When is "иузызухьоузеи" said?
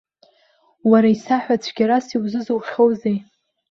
2.13-3.17